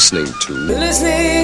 [0.00, 0.54] listening to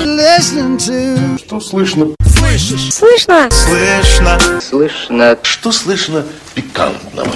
[0.02, 2.14] Listening to Что слышно?
[2.22, 2.94] Слышишь?
[2.94, 3.50] Слышно?
[3.50, 4.60] Слышно.
[4.62, 5.38] Слышно.
[5.42, 7.30] Что слышно пикантного?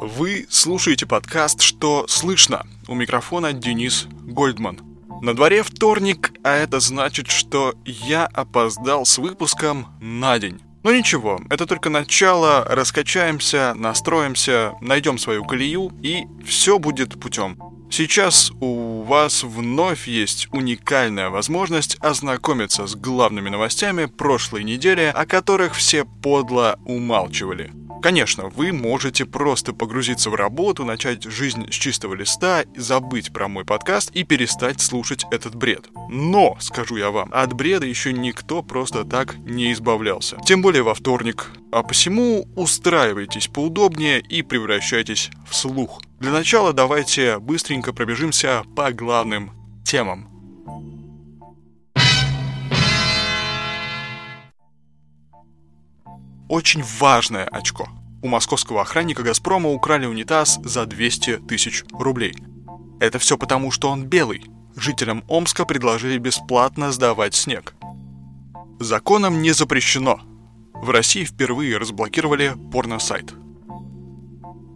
[0.00, 4.80] Вы слушаете подкаст «Что слышно?» У микрофона Денис Гольдман.
[5.20, 10.62] На дворе вторник, а это значит, что я опоздал с выпуском на день.
[10.82, 17.56] Но ничего, это только начало, раскачаемся, настроимся, найдем свою колею и все будет путем.
[17.92, 25.74] Сейчас у вас вновь есть уникальная возможность ознакомиться с главными новостями прошлой недели, о которых
[25.74, 27.70] все подло умалчивали.
[28.00, 33.66] Конечно, вы можете просто погрузиться в работу, начать жизнь с чистого листа, забыть про мой
[33.66, 35.90] подкаст и перестать слушать этот бред.
[36.08, 40.38] Но, скажу я вам, от бреда еще никто просто так не избавлялся.
[40.46, 41.50] Тем более во вторник.
[41.70, 46.00] А посему устраивайтесь поудобнее и превращайтесь в слух.
[46.22, 49.50] Для начала давайте быстренько пробежимся по главным
[49.84, 50.28] темам.
[56.48, 57.88] Очень важное очко.
[58.22, 62.36] У московского охранника «Газпрома» украли унитаз за 200 тысяч рублей.
[63.00, 64.44] Это все потому, что он белый.
[64.76, 67.74] Жителям Омска предложили бесплатно сдавать снег.
[68.78, 70.20] Законом не запрещено.
[70.72, 73.34] В России впервые разблокировали порносайт.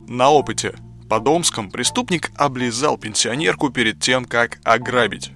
[0.08, 0.76] На опыте
[1.08, 5.32] под Омском преступник облизал пенсионерку перед тем, как ограбить.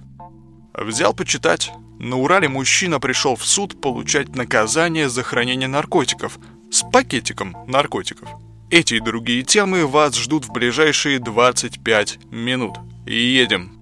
[0.73, 1.71] Взял почитать.
[1.99, 6.39] На Урале мужчина пришел в суд получать наказание за хранение наркотиков
[6.71, 8.29] с пакетиком наркотиков.
[8.69, 12.77] Эти и другие темы вас ждут в ближайшие 25 минут.
[13.05, 13.80] Едем.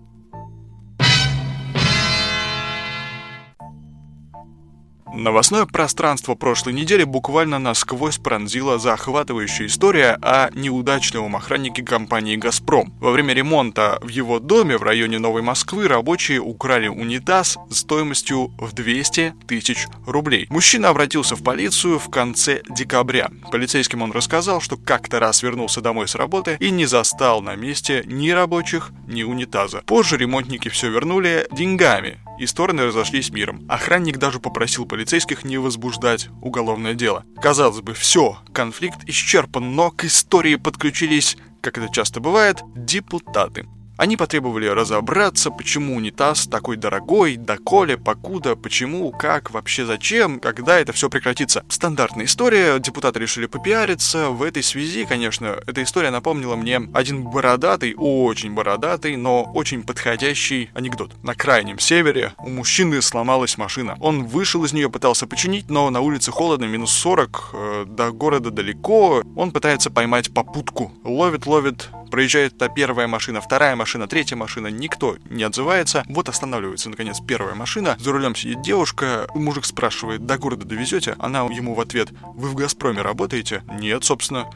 [5.13, 12.93] Новостное пространство прошлой недели буквально насквозь пронзила захватывающая история о неудачливом охраннике компании «Газпром».
[12.99, 18.71] Во время ремонта в его доме в районе Новой Москвы рабочие украли унитаз стоимостью в
[18.73, 20.45] 200 тысяч рублей.
[20.49, 23.29] Мужчина обратился в полицию в конце декабря.
[23.51, 28.03] Полицейским он рассказал, что как-то раз вернулся домой с работы и не застал на месте
[28.05, 29.81] ни рабочих, ни унитаза.
[29.87, 33.65] Позже ремонтники все вернули деньгами, и стороны разошлись миром.
[33.67, 34.98] Охранник даже попросил полицейских
[35.43, 37.25] не возбуждать уголовное дело.
[37.41, 43.67] Казалось бы, все, конфликт исчерпан, но к истории подключились, как это часто бывает, депутаты.
[43.99, 50.93] Они потребовали разобраться, почему унитаз такой дорогой, доколе, покуда, почему, как, вообще зачем, когда это
[50.93, 51.65] все прекратится.
[51.67, 54.29] Стандартная история, депутаты решили попиариться.
[54.29, 60.69] В этой связи, конечно, эта история напомнила мне один бородатый, очень бородатый, но очень подходящий
[60.73, 61.11] анекдот.
[61.21, 63.97] На крайнем севере у мужчины сломалась машина.
[63.99, 68.49] Он вышел из нее, пытался починить, но на улице холодно, минус 40, э, до города
[68.49, 69.23] далеко.
[69.35, 70.93] Он пытается поймать попутку.
[71.03, 76.03] Ловит, ловит, Проезжает та первая машина, вторая машина, третья машина, никто не отзывается.
[76.07, 77.95] Вот останавливается, наконец, первая машина.
[77.99, 81.15] За рулем сидит девушка, мужик спрашивает, до города довезете?
[81.19, 83.63] Она ему в ответ, вы в «Газпроме» работаете?
[83.79, 84.49] Нет, собственно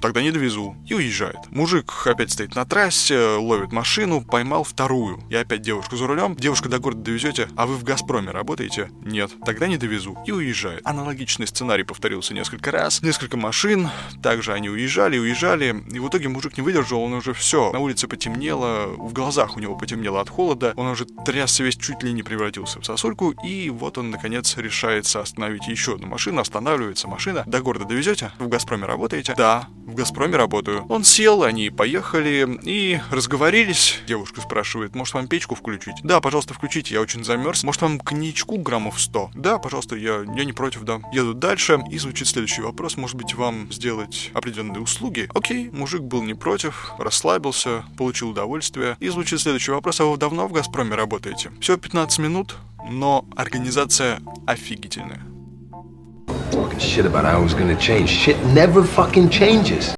[0.00, 0.76] тогда не довезу.
[0.86, 1.36] И уезжает.
[1.50, 5.20] Мужик опять стоит на трассе, ловит машину, поймал вторую.
[5.30, 6.34] И опять девушку за рулем.
[6.34, 8.90] Девушка до города довезете, а вы в Газпроме работаете?
[9.04, 10.16] Нет, тогда не довезу.
[10.26, 10.82] И уезжает.
[10.84, 13.02] Аналогичный сценарий повторился несколько раз.
[13.02, 13.88] Несколько машин,
[14.22, 15.84] также они уезжали, уезжали.
[15.90, 17.72] И в итоге мужик не выдержал, он уже все.
[17.72, 20.72] На улице потемнело, в глазах у него потемнело от холода.
[20.76, 23.34] Он уже трясся весь чуть ли не превратился в сосульку.
[23.44, 26.40] И вот он, наконец, решается остановить еще одну машину.
[26.40, 27.44] Останавливается машина.
[27.46, 28.32] До города довезете?
[28.38, 29.34] В Газпроме работаете?
[29.36, 30.86] Да, в «Газпроме» работаю.
[30.88, 33.98] Он сел, они поехали и разговорились.
[34.06, 35.96] Девушка спрашивает, может вам печку включить?
[36.02, 37.64] Да, пожалуйста, включите, я очень замерз.
[37.64, 39.32] Может вам коньячку граммов 100?
[39.34, 41.00] Да, пожалуйста, я, я не против, да.
[41.12, 42.96] Еду дальше, и звучит следующий вопрос.
[42.96, 45.28] Может быть, вам сделать определенные услуги?
[45.34, 48.96] Окей, мужик был не против, расслабился, получил удовольствие.
[49.00, 51.50] И звучит следующий вопрос, а вы давно в «Газпроме» работаете?
[51.60, 52.56] Всего 15 минут,
[52.88, 55.20] но организация офигительная.
[56.50, 58.08] Talking shit about how it was gonna change.
[58.08, 59.94] Shit never fucking changes.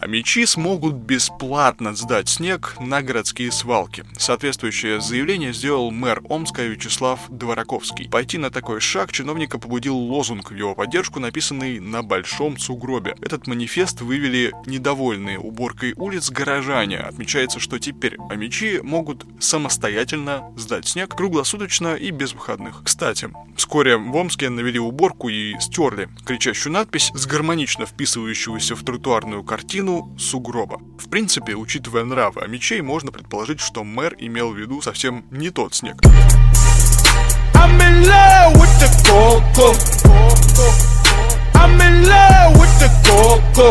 [0.00, 4.02] А мечи смогут бесплатно сдать снег на городские свалки.
[4.16, 8.08] Соответствующее заявление сделал мэр Омска Вячеслав Двораковский.
[8.08, 13.14] Пойти на такой шаг чиновника побудил лозунг в его поддержку, написанный на большом сугробе.
[13.20, 17.00] Этот манифест вывели недовольные уборкой улиц горожане.
[17.00, 22.82] Отмечается, что теперь амичи могут самостоятельно сдать снег круглосуточно и без выходных.
[22.84, 29.44] Кстати, вскоре в Омске навели уборку и стерли кричащую надпись с гармонично вписывающегося в тротуарную
[29.44, 30.78] картину сугроба.
[30.98, 35.74] В принципе, учитывая нравы мечей, можно предположить, что мэр имел в виду совсем не тот
[35.74, 35.96] снег.
[37.54, 40.99] I'm in love with the coco.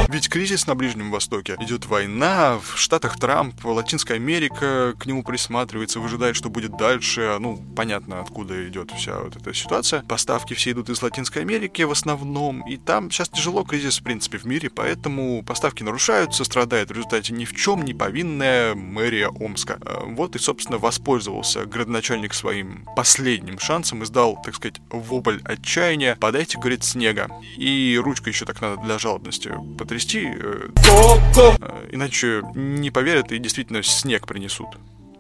[0.08, 1.56] Ведь кризис на Ближнем Востоке.
[1.60, 7.38] Идет война, в Штатах Трамп, Латинская Америка к нему присматривается, выжидает, что будет дальше.
[7.40, 10.04] Ну, понятно, откуда идет вся вот эта ситуация.
[10.04, 14.38] Поставки все идут из Латинской Америки в основном, и там сейчас тяжело кризис, в принципе,
[14.38, 19.80] в мире, поэтому поставки нарушаются, страдает в результате ни в чем не повинная мэрия Омска.
[19.82, 26.18] Э, вот и, собственно, воспользовался градоначальник своим последним шансом и сдал, так сказать, вопль отчаяния.
[26.20, 27.30] Подайте, говорит, снега.
[27.58, 33.84] И ручкой еще так надо для жалобности потрясти, э, э, иначе не поверят и действительно
[33.84, 34.70] снег принесут.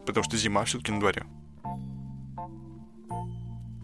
[0.05, 1.25] Потому что зима все-таки на дворе.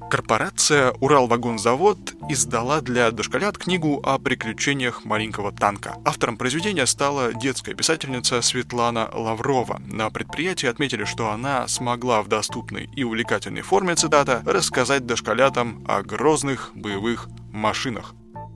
[0.09, 5.95] Корпорация «Уралвагонзавод» издала для дошколят книгу о приключениях маленького танка.
[6.05, 9.81] Автором произведения стала детская писательница Светлана Лаврова.
[9.87, 16.03] На предприятии отметили, что она смогла в доступной и увлекательной форме, цитата, рассказать дошколятам о
[16.03, 18.13] грозных боевых машинах.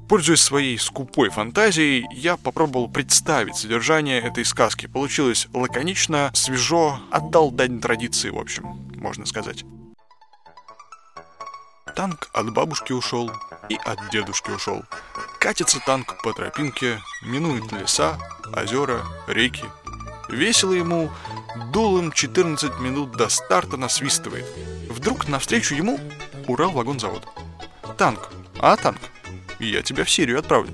[0.10, 4.88] Пользуясь своей скупой фантазией, я попробовал представить содержание этой сказки.
[4.88, 8.66] Получилось лаконично, свежо, отдал дань традиции, в общем,
[8.96, 9.64] можно сказать.
[11.96, 13.32] Танк от бабушки ушел
[13.70, 14.82] и от дедушки ушел.
[15.40, 18.18] Катится танк по тропинке, минует леса,
[18.52, 19.66] озера, реки.
[20.28, 21.12] Весело ему,
[21.72, 24.48] дулом 14 минут до старта насвистывает.
[24.90, 26.00] Вдруг навстречу ему
[26.48, 27.28] Урал-вагонзавод.
[27.96, 28.32] Танк.
[28.58, 29.00] А, танк?
[29.60, 30.74] Я тебя в Сирию отправлю.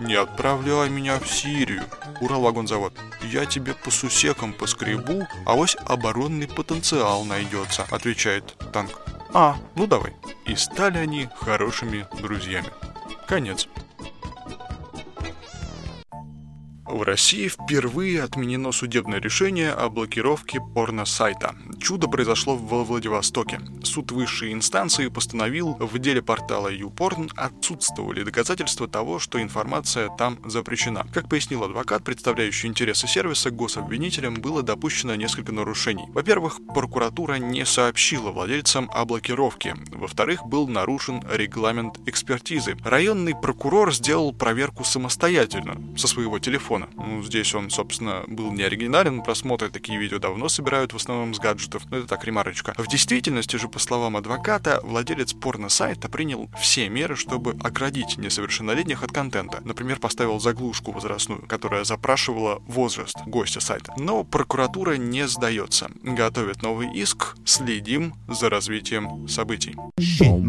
[0.00, 1.84] Не отправляй меня в Сирию,
[2.20, 2.92] Урал-вагонзавод.
[3.22, 9.00] Я тебе по сусекам поскребу, а ось оборонный потенциал найдется, отвечает танк.
[9.32, 10.12] А, ну давай.
[10.46, 12.68] И стали они хорошими друзьями.
[13.26, 13.68] Конец.
[16.94, 21.56] В России впервые отменено судебное решение о блокировке порно-сайта.
[21.80, 23.60] Чудо произошло во Владивостоке.
[23.82, 31.04] Суд высшей инстанции постановил, в деле портала YouPorn отсутствовали доказательства того, что информация там запрещена.
[31.12, 36.04] Как пояснил адвокат, представляющий интересы сервиса, гособвинителям было допущено несколько нарушений.
[36.10, 39.74] Во-первых, прокуратура не сообщила владельцам о блокировке.
[39.90, 42.76] Во-вторых, был нарушен регламент экспертизы.
[42.84, 47.06] Районный прокурор сделал проверку самостоятельно, со своего телефона телефона.
[47.06, 51.38] Ну, здесь он, собственно, был не оригинален, просмотры такие видео давно собирают в основном с
[51.38, 52.74] гаджетов, но это так, ремарочка.
[52.76, 59.12] В действительности же, по словам адвоката, владелец порно-сайта принял все меры, чтобы оградить несовершеннолетних от
[59.12, 59.60] контента.
[59.64, 63.92] Например, поставил заглушку возрастную, которая запрашивала возраст гостя сайта.
[63.98, 65.90] Но прокуратура не сдается.
[66.02, 69.74] Готовит новый иск, следим за развитием событий.
[69.98, 70.40] Shit,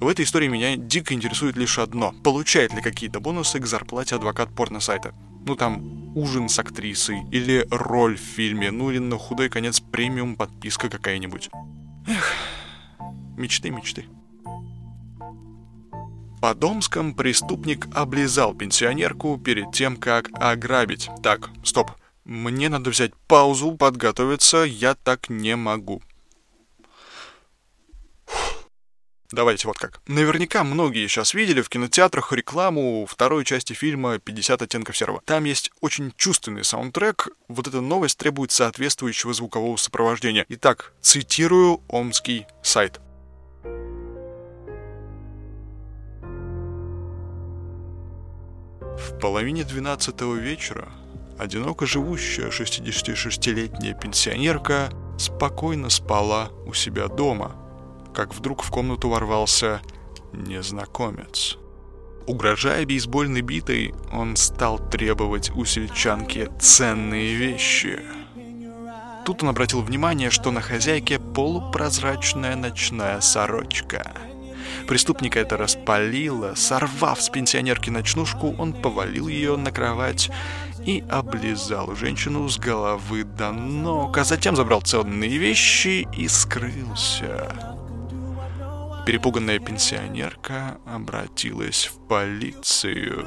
[0.00, 2.12] в этой истории меня дико интересует лишь одно.
[2.22, 5.14] Получает ли какие-то бонусы к зарплате адвокат порно-сайта?
[5.46, 10.36] Ну там, ужин с актрисой, или роль в фильме, ну или на худой конец премиум
[10.36, 11.50] подписка какая-нибудь.
[12.06, 12.32] Эх,
[13.36, 14.06] мечты, мечты.
[16.40, 21.10] По Домском преступник облизал пенсионерку перед тем, как ограбить.
[21.22, 21.90] Так, стоп.
[22.28, 26.02] Мне надо взять паузу, подготовиться, я так не могу.
[29.32, 30.02] Давайте вот как.
[30.06, 35.22] Наверняка многие сейчас видели в кинотеатрах рекламу второй части фильма «50 оттенков серого».
[35.24, 37.28] Там есть очень чувственный саундтрек.
[37.48, 40.44] Вот эта новость требует соответствующего звукового сопровождения.
[40.50, 43.00] Итак, цитирую омский сайт.
[48.82, 50.92] В половине двенадцатого вечера
[51.38, 57.56] одиноко живущая 66-летняя пенсионерка спокойно спала у себя дома,
[58.14, 59.80] как вдруг в комнату ворвался
[60.32, 61.58] незнакомец.
[62.26, 68.00] Угрожая бейсбольной битой, он стал требовать у сельчанки ценные вещи.
[69.24, 74.12] Тут он обратил внимание, что на хозяйке полупрозрачная ночная сорочка.
[74.86, 76.54] Преступника это распалило.
[76.54, 80.30] Сорвав с пенсионерки ночнушку, он повалил ее на кровать
[80.84, 87.76] и облизал женщину с головы до ног, а затем забрал ценные вещи и скрылся.
[89.06, 93.26] Перепуганная пенсионерка обратилась в полицию.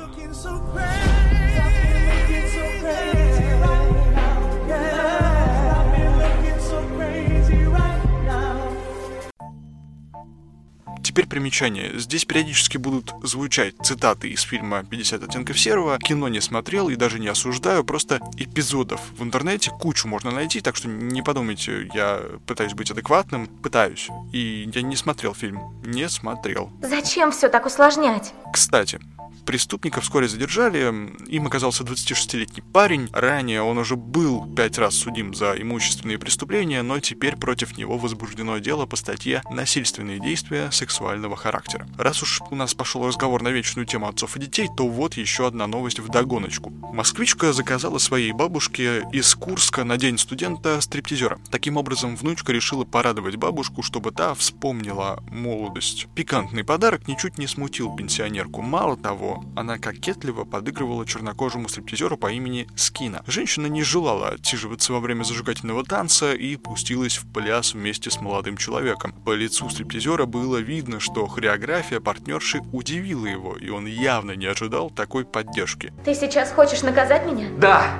[11.11, 11.99] Теперь примечание.
[11.99, 15.99] Здесь периодически будут звучать цитаты из фильма «50 оттенков серого».
[15.99, 20.77] Кино не смотрел и даже не осуждаю, просто эпизодов в интернете кучу можно найти, так
[20.77, 24.07] что не подумайте, я пытаюсь быть адекватным, пытаюсь.
[24.31, 26.71] И я не смотрел фильм, не смотрел.
[26.81, 28.31] Зачем все так усложнять?
[28.53, 29.01] Кстати,
[29.45, 30.79] Преступника вскоре задержали.
[31.27, 33.09] Им оказался 26-летний парень.
[33.11, 38.57] Ранее он уже был пять раз судим за имущественные преступления, но теперь против него возбуждено
[38.59, 41.87] дело по статье «Насильственные действия сексуального характера».
[41.97, 45.47] Раз уж у нас пошел разговор на вечную тему отцов и детей, то вот еще
[45.47, 46.71] одна новость в догоночку.
[46.93, 51.39] Москвичка заказала своей бабушке из Курска на день студента стриптизера.
[51.49, 56.07] Таким образом, внучка решила порадовать бабушку, чтобы та вспомнила молодость.
[56.15, 58.61] Пикантный подарок ничуть не смутил пенсионерку.
[58.61, 63.23] Мало того, она кокетливо подыгрывала чернокожему стриптизеру по имени Скина.
[63.27, 68.57] Женщина не желала отсиживаться во время зажигательного танца и пустилась в пляс вместе с молодым
[68.57, 69.13] человеком.
[69.25, 74.89] По лицу стриптизера было видно, что хореография партнерши удивила его, и он явно не ожидал
[74.89, 75.93] такой поддержки.
[76.05, 77.49] Ты сейчас хочешь наказать меня?
[77.57, 77.97] Да.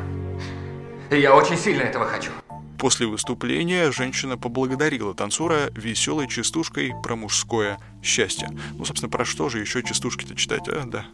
[1.10, 2.32] Я очень сильно этого хочу.
[2.82, 8.50] После выступления женщина поблагодарила танцора веселой частушкой про мужское счастье.
[8.76, 10.84] Ну, собственно, про что же еще частушки-то читать, а?
[10.88, 11.06] Да.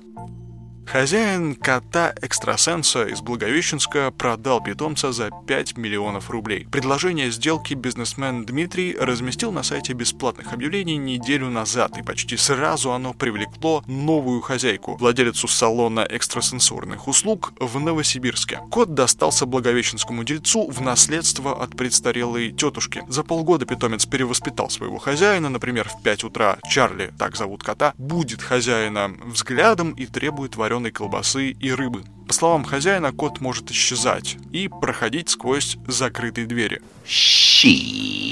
[0.88, 6.66] Хозяин кота-экстрасенса из Благовещенска продал питомца за 5 миллионов рублей.
[6.72, 13.14] Предложение сделки бизнесмен Дмитрий разместил на сайте бесплатных объявлений неделю назад, и почти сразу оно
[13.14, 18.62] привлекло новую хозяйку, владелицу салона экстрасенсорных услуг в Новосибирске.
[18.72, 23.04] Кот достался благовещенскому дельцу в наследство от престарелой тетушки.
[23.10, 28.42] За полгода питомец перевоспитал своего хозяина, например, в 5 утра Чарли, так зовут кота, будет
[28.42, 32.04] хозяина взглядом и требует вареной колбасы и рыбы.
[32.28, 36.82] По словам хозяина, кот может исчезать и проходить сквозь закрытые двери.
[37.06, 38.28] Щит.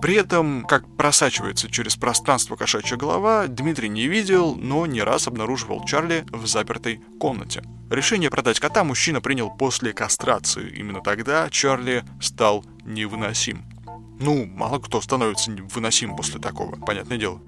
[0.00, 5.84] При этом, как просачивается через пространство кошачья голова, Дмитрий не видел, но не раз обнаруживал
[5.84, 7.62] Чарли в запертой комнате.
[7.88, 10.68] Решение продать кота мужчина принял после кастрации.
[10.76, 13.62] Именно тогда Чарли стал невыносим.
[14.18, 17.40] Ну, мало кто становится выносим после такого, понятное дело.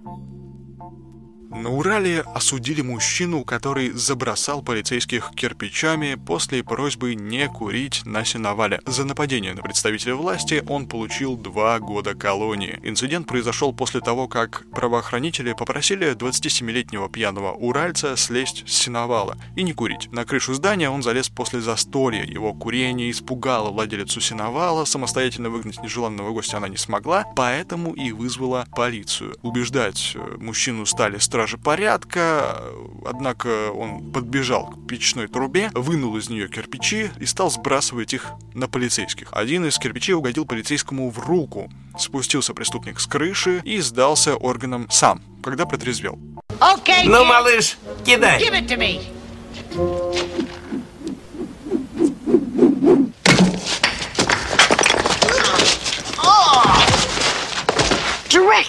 [1.54, 8.80] На Урале осудили мужчину, который забросал полицейских кирпичами после просьбы не курить на сеновале.
[8.87, 12.80] За нападение на представителя власти он получил два года колонии.
[12.82, 19.75] Инцидент произошел после того, как правоохранители попросили 27-летнего пьяного уральца слезть с сеновала и не
[19.75, 20.11] курить.
[20.11, 22.25] На крышу здания он залез после застолья.
[22.25, 28.66] Его курение испугало владелицу сеновала, самостоятельно выгнать нежеланного гостя она не смогла, поэтому и вызвала
[28.75, 29.37] полицию.
[29.42, 32.56] Убеждать э, мужчину стали стражи стражи порядка,
[33.04, 38.66] однако он подбежал к печной трубе, вынул из нее кирпичи и стал сбрасывать их на
[38.66, 39.28] полицейских.
[39.30, 41.70] Один из кирпичей угодил полицейскому в руку.
[41.98, 46.18] Спустился преступник с крыши и сдался органам сам, когда протрезвел.
[46.60, 48.40] Okay, Ну, малыш, кидай.
[48.40, 49.02] give it to me.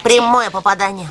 [0.03, 1.07] Прямое попадание.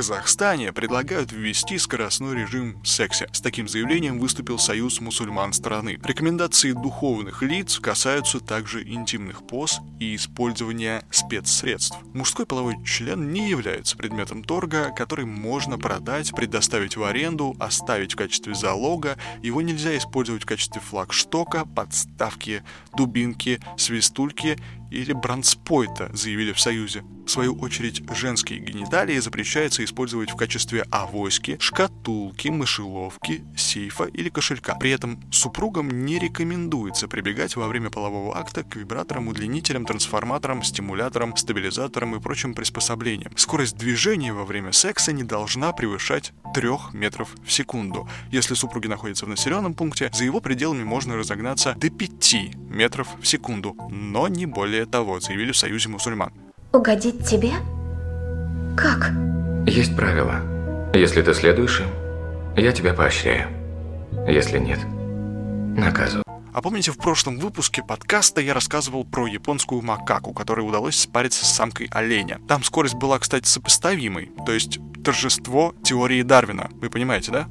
[0.00, 3.28] Казахстане предлагают ввести скоростной режим в сексе.
[3.32, 6.00] С таким заявлением выступил Союз мусульман страны.
[6.02, 11.98] Рекомендации духовных лиц касаются также интимных поз и использования спецсредств.
[12.14, 18.16] Мужской половой член не является предметом торга, который можно продать, предоставить в аренду, оставить в
[18.16, 19.18] качестве залога.
[19.42, 22.62] Его нельзя использовать в качестве флагштока, подставки,
[22.96, 24.56] дубинки, свистульки
[24.90, 27.04] или бранспойта, заявили в Союзе.
[27.26, 34.74] В свою очередь, женские гениталии запрещается использовать в качестве авоськи, шкатулки, мышеловки, сейфа или кошелька.
[34.74, 41.36] При этом супругам не рекомендуется прибегать во время полового акта к вибраторам, удлинителям, трансформаторам, стимуляторам,
[41.36, 43.32] стабилизаторам и прочим приспособлениям.
[43.36, 48.08] Скорость движения во время секса не должна превышать 3 метров в секунду.
[48.30, 53.26] Если супруги находятся в населенном пункте, за его пределами можно разогнаться до 5 метров в
[53.26, 56.32] секунду, но не более того, заявили в Союзе мусульман.
[56.72, 57.52] Угодить тебе?
[58.76, 59.12] Как?
[59.66, 60.40] Есть правила.
[60.94, 61.88] Если ты следуешь им,
[62.56, 63.48] я тебя поощряю.
[64.26, 64.78] Если нет,
[65.76, 66.24] наказываю.
[66.52, 71.54] А помните, в прошлом выпуске подкаста я рассказывал про японскую макаку, которой удалось спариться с
[71.54, 72.40] самкой оленя.
[72.48, 76.68] Там скорость была, кстати, сопоставимой, то есть торжество теории Дарвина.
[76.72, 77.48] Вы понимаете, да?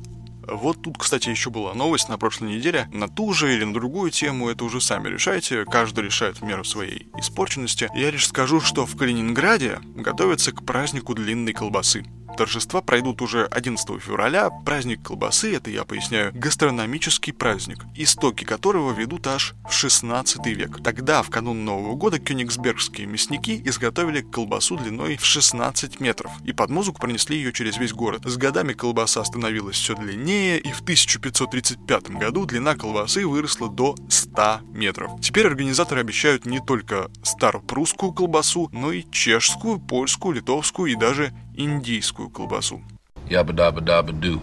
[0.52, 2.90] Вот тут, кстати, еще была новость на прошлой неделе.
[2.92, 5.64] На ту же или на другую тему это уже сами решайте.
[5.66, 7.90] Каждый решает в меру своей испорченности.
[7.94, 12.04] Я лишь скажу, что в Калининграде готовятся к празднику длинной колбасы.
[12.40, 14.50] Торжества пройдут уже 11 февраля.
[14.50, 20.82] Праздник колбасы, это я поясняю, гастрономический праздник, истоки которого ведут аж в 16 век.
[20.82, 26.70] Тогда, в канун Нового года, кёнигсбергские мясники изготовили колбасу длиной в 16 метров и под
[26.70, 28.22] музыку пронесли ее через весь город.
[28.24, 34.62] С годами колбаса становилась все длиннее, и в 1535 году длина колбасы выросла до 100
[34.72, 35.12] метров.
[35.22, 42.29] Теперь организаторы обещают не только старопрусскую колбасу, но и чешскую, польскую, литовскую и даже индийскую
[42.31, 42.83] колбасу.
[43.29, 44.41] Yabba dabba dabba do.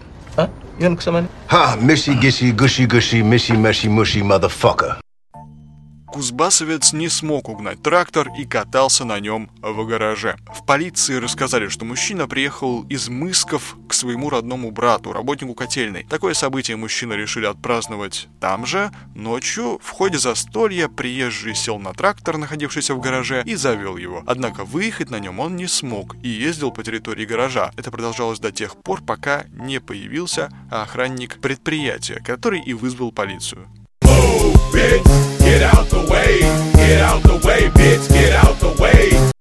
[1.47, 4.99] Ha, missy gissy gushy gushy missy meshy mushy motherfucker.
[6.16, 10.38] Кузбассовец не смог угнать трактор и катался на нем в гараже.
[10.46, 16.04] В полиции рассказали, что мужчина приехал из Мысков к своему родному брату, работнику котельной.
[16.08, 18.90] Такое событие мужчина решили отпраздновать там же.
[19.14, 24.22] Ночью в ходе застолья приезжий сел на трактор, находившийся в гараже, и завел его.
[24.26, 27.72] Однако выехать на нем он не смог и ездил по территории гаража.
[27.76, 33.68] Это продолжалось до тех пор, пока не появился охранник предприятия, который и вызвал полицию.
[34.76, 35.38] Bitch.
[35.40, 36.40] Get out the way.
[36.74, 38.08] Get out the way, bitch.
[38.10, 39.35] Get out the way.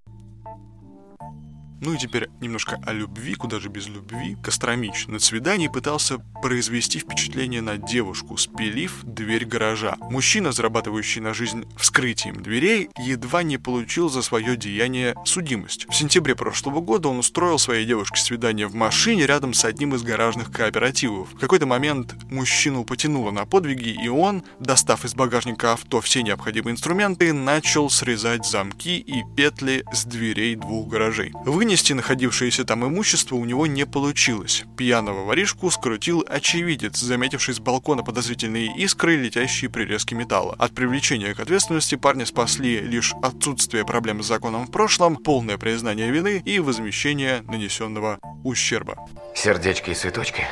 [1.86, 4.38] Ну и теперь немножко о любви, куда же без любви.
[4.42, 9.96] Костромич на свидании пытался произвести впечатление на девушку, спилив дверь гаража.
[10.02, 15.86] Мужчина, зарабатывающий на жизнь вскрытием дверей, едва не получил за свое деяние судимость.
[15.88, 20.02] В сентябре прошлого года он устроил своей девушке свидание в машине рядом с одним из
[20.02, 21.34] гаражных кооперативов.
[21.34, 26.74] В какой-то момент мужчину потянуло на подвиги, и он, достав из багажника авто все необходимые
[26.74, 31.32] инструменты, начал срезать замки и петли с дверей двух гаражей.
[31.76, 34.64] Вынести находившееся там имущество у него не получилось.
[34.78, 40.56] Пьяного воришку скрутил очевидец, заметивший с балкона подозрительные искры, летящие при резке металла.
[40.58, 46.12] От привлечения к ответственности парня спасли лишь отсутствие проблем с законом в прошлом, полное признание
[46.12, 48.96] вины и возмещение нанесенного ущерба.
[49.36, 50.46] Сердечки и цветочки.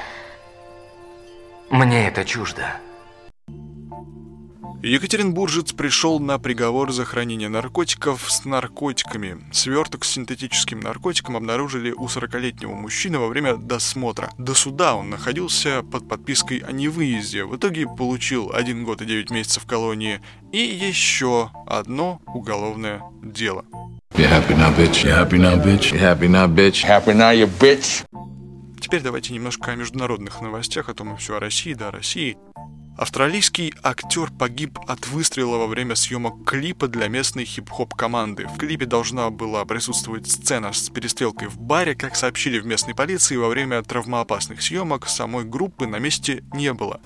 [1.69, 2.81] Мне это чуждо.
[4.85, 9.37] Екатеринбуржец пришел на приговор за хранение наркотиков с наркотиками.
[9.53, 14.29] Сверток с синтетическим наркотиком обнаружили у 40-летнего мужчины во время досмотра.
[14.37, 17.45] До суда он находился под подпиской о невыезде.
[17.45, 20.19] В итоге получил 1 год и 9 месяцев в колонии
[20.51, 23.63] и еще одно уголовное дело.
[24.15, 25.05] You happy now, bitch?
[25.05, 25.93] You happy now, bitch?
[25.93, 26.83] You happy now, bitch?
[26.83, 28.03] Happy now, you bitch.
[28.81, 32.35] Теперь давайте немножко о международных новостях, а то мы все о России, да, о России.
[32.95, 38.45] Австралийский актер погиб от выстрела во время съемок клипа для местной хип-хоп команды.
[38.47, 41.95] В клипе должна была присутствовать сцена с перестрелкой в баре.
[41.95, 47.01] Как сообщили в местной полиции, во время травмоопасных съемок самой группы на месте не было.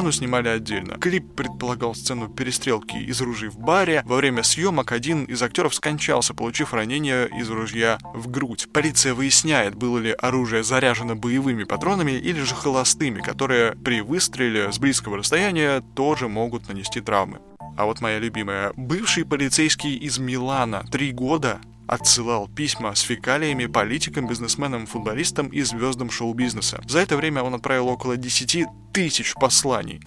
[0.00, 0.94] Сцену снимали отдельно.
[0.94, 4.02] Клип предполагал сцену перестрелки из ружей в баре.
[4.06, 8.66] Во время съемок один из актеров скончался, получив ранение из ружья в грудь.
[8.72, 14.78] Полиция выясняет, было ли оружие заряжено боевыми патронами или же холостыми, которые при выстреле с
[14.78, 17.40] близкого расстояния тоже могут нанести травмы.
[17.76, 18.72] А вот моя любимая.
[18.76, 26.08] Бывший полицейский из Милана три года отсылал письма с фекалиями политикам, бизнесменам, футболистам и звездам
[26.10, 26.80] шоу-бизнеса.
[26.86, 30.00] За это время он отправил около 10 тысяч посланий.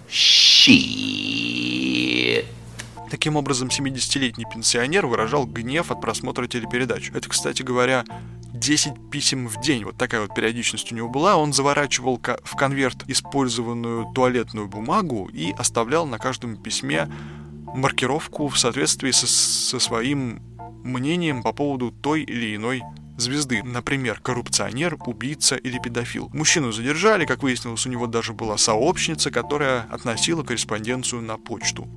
[3.11, 7.11] Таким образом, 70-летний пенсионер выражал гнев от просмотра телепередач.
[7.13, 8.05] Это, кстати говоря,
[8.53, 9.83] 10 писем в день.
[9.83, 11.35] Вот такая вот периодичность у него была.
[11.35, 17.09] Он заворачивал в конверт использованную туалетную бумагу и оставлял на каждом письме
[17.73, 20.41] маркировку в соответствии со, со своим
[20.83, 22.81] мнением по поводу той или иной
[23.17, 23.62] звезды.
[23.63, 26.29] Например, коррупционер, убийца или педофил.
[26.33, 31.88] Мужчину задержали, как выяснилось, у него даже была сообщница, которая относила корреспонденцию на почту.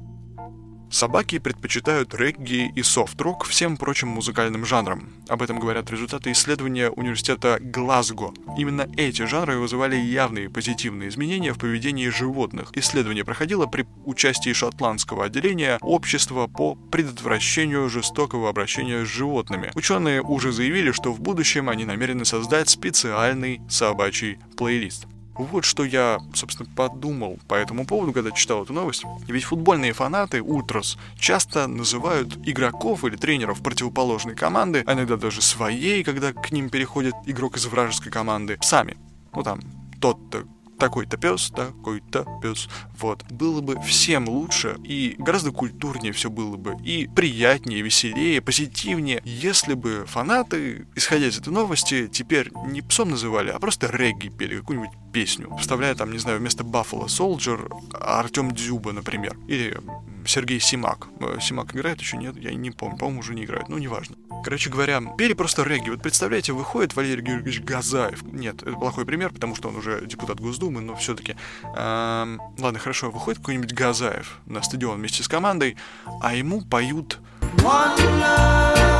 [0.90, 5.08] Собаки предпочитают регги и софт-рок всем прочим музыкальным жанрам.
[5.28, 8.32] Об этом говорят результаты исследования университета Глазго.
[8.56, 12.70] Именно эти жанры вызывали явные позитивные изменения в поведении животных.
[12.74, 19.72] Исследование проходило при участии шотландского отделения Общества по предотвращению жестокого обращения с животными.
[19.74, 25.06] Ученые уже заявили, что в будущем они намерены создать специальный собачий плейлист.
[25.38, 29.04] Вот что я, собственно, подумал по этому поводу, когда читал эту новость.
[29.26, 36.04] Ведь футбольные фанаты, ультрас, часто называют игроков или тренеров противоположной команды, а иногда даже своей,
[36.04, 38.96] когда к ним переходит игрок из вражеской команды, сами.
[39.34, 39.60] Ну там,
[40.00, 40.44] тот-то
[40.78, 42.68] такой-то пес, такой-то пес.
[42.98, 43.24] Вот.
[43.30, 46.76] Было бы всем лучше и гораздо культурнее все было бы.
[46.84, 53.50] И приятнее, веселее, позитивнее, если бы фанаты, исходя из этой новости, теперь не псом называли,
[53.50, 55.50] а просто регги пели, какую-нибудь песню.
[55.58, 59.34] Вставляя там, не знаю, вместо Buffalo Soldier Артем Дзюба, например.
[59.48, 59.80] Или
[60.26, 61.08] Сергей Симак.
[61.20, 62.36] Э, Симак играет еще нет?
[62.36, 62.98] Я не помню.
[62.98, 63.70] По-моему, уже не играет.
[63.70, 64.16] Ну, неважно.
[64.44, 65.88] Короче говоря, пели просто регги.
[65.88, 68.24] Вот представляете, выходит Валерий Георгиевич Газаев.
[68.24, 71.34] Нет, это плохой пример, потому что он уже депутат Госдумы, но все-таки.
[71.62, 75.78] Эм, ладно, хорошо, выходит какой-нибудь Газаев на стадион вместе с командой,
[76.20, 77.20] а ему поют
[77.62, 78.95] One love,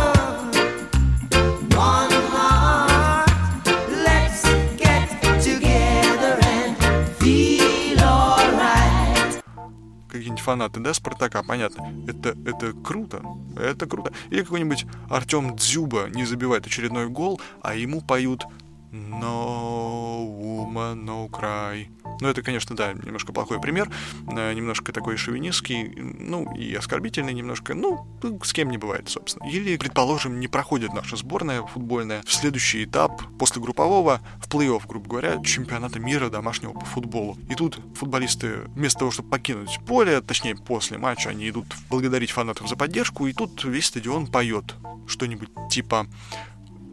[10.47, 11.93] фанаты, да, Спартака, понятно.
[12.07, 13.21] Это, это круто,
[13.57, 14.13] это круто.
[14.31, 18.47] Или какой-нибудь Артем Дзюба не забивает очередной гол, а ему поют
[19.21, 21.89] No woman, no cry.
[22.21, 23.91] Ну, это, конечно, да, немножко плохой пример,
[24.29, 28.07] э, немножко такой шовинистский, ну, и оскорбительный немножко, ну,
[28.43, 29.47] с кем не бывает, собственно.
[29.49, 35.09] Или, предположим, не проходит наша сборная футбольная в следующий этап после группового в плей-офф, грубо
[35.09, 37.37] говоря, чемпионата мира домашнего по футболу.
[37.51, 42.69] И тут футболисты вместо того, чтобы покинуть поле, точнее, после матча, они идут благодарить фанатов
[42.69, 44.75] за поддержку, и тут весь стадион поет
[45.07, 46.07] что-нибудь типа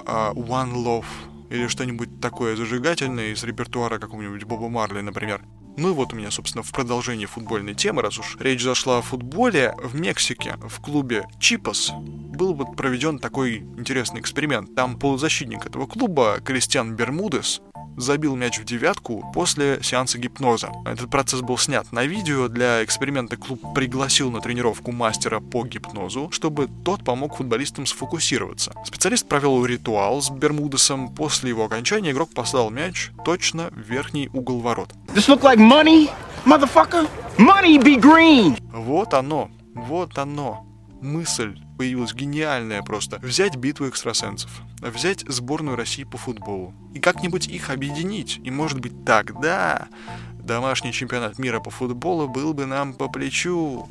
[0.06, 1.06] uh, One Love,
[1.54, 5.42] или что-нибудь такое зажигательное из репертуара какого-нибудь Боба Марли, например.
[5.78, 9.02] Ну и вот у меня, собственно, в продолжении футбольной темы, раз уж речь зашла о
[9.02, 14.76] футболе, в Мексике в клубе Чипас был вот проведен такой интересный эксперимент.
[14.76, 17.62] Там полузащитник этого клуба, Кристиан Бермудес,
[17.98, 20.72] забил мяч в девятку после сеанса гипноза.
[20.86, 22.48] Этот процесс был снят на видео.
[22.48, 28.74] Для эксперимента клуб пригласил на тренировку мастера по гипнозу, чтобы тот помог футболистам сфокусироваться.
[28.86, 31.14] Специалист провел ритуал с Бермудесом.
[31.14, 34.94] После его окончания игрок послал мяч точно в верхний угол ворот.
[35.14, 36.10] This look like money,
[36.46, 37.08] motherfucker?
[37.38, 38.60] Money be green!
[38.72, 40.66] Вот оно, вот оно.
[41.02, 43.20] Мысль появилась гениальная просто.
[43.22, 48.40] Взять битву экстрасенсов, взять сборную России по футболу и как-нибудь их объединить.
[48.44, 49.88] И может быть тогда
[50.36, 53.90] домашний чемпионат мира по футболу был бы нам по плечу.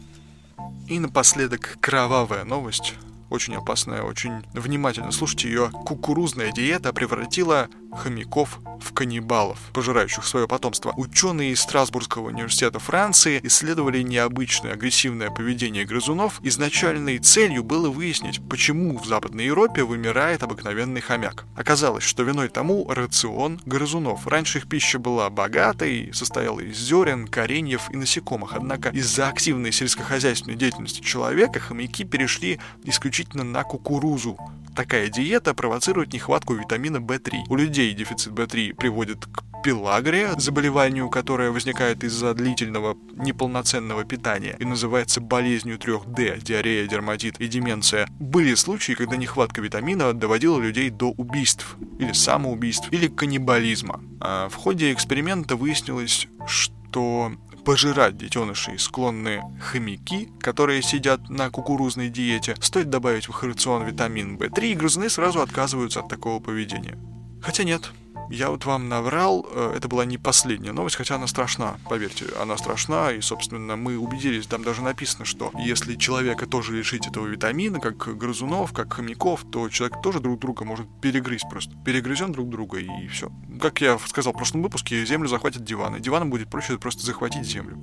[0.88, 2.94] И напоследок кровавая новость
[3.30, 5.70] очень опасная, очень внимательно слушайте ее.
[5.70, 10.92] Кукурузная диета превратила хомяков в каннибалов, пожирающих свое потомство.
[10.96, 16.40] Ученые из Страсбургского университета Франции исследовали необычное агрессивное поведение грызунов.
[16.42, 21.44] Изначальной целью было выяснить, почему в Западной Европе вымирает обыкновенный хомяк.
[21.56, 24.26] Оказалось, что виной тому рацион грызунов.
[24.26, 28.54] Раньше их пища была богатой, состояла из зерен, кореньев и насекомых.
[28.54, 34.38] Однако из-за активной сельскохозяйственной деятельности человека хомяки перешли исключительно на кукурузу,
[34.74, 37.44] Такая диета провоцирует нехватку витамина В3.
[37.48, 44.64] У людей дефицит В3 приводит к пелагрия, заболеванию, которое возникает из-за длительного неполноценного питания и
[44.64, 48.08] называется болезнью 3D, диарея, дерматит и деменция.
[48.18, 54.00] Были случаи, когда нехватка витамина доводила людей до убийств, или самоубийств, или каннибализма.
[54.20, 57.32] А в ходе эксперимента выяснилось, что
[57.64, 62.54] пожирать детенышей склонны хомяки, которые сидят на кукурузной диете.
[62.60, 66.98] Стоит добавить в их рацион витамин В3, и грызуны сразу отказываются от такого поведения.
[67.42, 67.92] Хотя нет,
[68.32, 72.56] я вот вам наврал, э, это была не последняя новость, хотя она страшна, поверьте, она
[72.56, 77.78] страшна, и, собственно, мы убедились, там даже написано, что если человека тоже лишить этого витамина,
[77.78, 81.76] как грызунов, как хомяков, то человек тоже друг друга может перегрызть просто.
[81.84, 83.30] Перегрызем друг друга, и все.
[83.60, 86.00] Как я сказал в прошлом выпуске, землю захватят диваны.
[86.00, 87.78] Диваном будет проще просто захватить землю.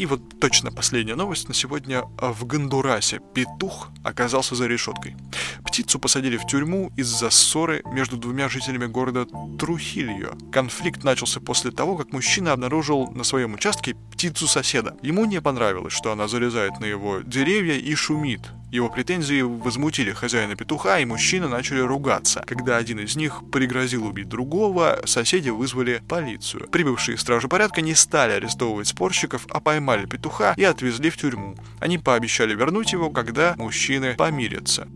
[0.00, 2.04] И вот точно последняя новость на сегодня.
[2.16, 5.14] В Гондурасе петух оказался за решеткой.
[5.62, 9.26] Птицу посадили в тюрьму из-за ссоры между двумя жителями города
[9.58, 10.38] Трухильо.
[10.50, 14.96] Конфликт начался после того, как мужчина обнаружил на своем участке птицу соседа.
[15.02, 18.40] Ему не понравилось, что она залезает на его деревья и шумит.
[18.70, 22.44] Его претензии возмутили хозяина петуха, и мужчины начали ругаться.
[22.46, 26.68] Когда один из них пригрозил убить другого, соседи вызвали полицию.
[26.70, 31.56] Прибывшие стражи порядка не стали арестовывать спорщиков, а поймали петуха и отвезли в тюрьму.
[31.80, 34.86] Они пообещали вернуть его, когда мужчины помирятся.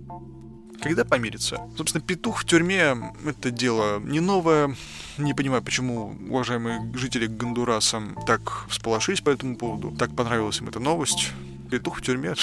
[0.81, 1.61] Когда помирятся?
[1.77, 2.95] Собственно, петух в тюрьме—
[3.27, 4.77] это дело не новое.
[5.19, 9.93] Не понимаю, почему уважаемые жители Гондураса так всполошились по этому поводу.
[9.97, 11.31] Так понравилась им эта новость.
[11.71, 12.35] Петух в тюрьме.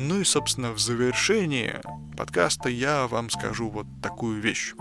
[0.00, 1.74] Ну и, собственно, в завершении
[2.16, 4.74] подкаста я вам скажу вот такую вещь.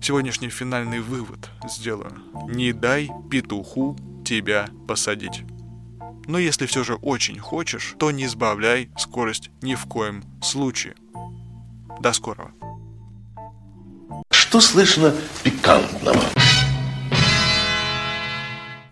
[0.00, 2.20] Сегодняшний финальный вывод сделаю.
[2.48, 5.44] Не дай петуху тебя посадить.
[6.26, 10.96] Но если все же очень хочешь, то не сбавляй скорость ни в коем случае.
[12.00, 12.50] До скорого.
[14.32, 16.20] Что слышно пикантного?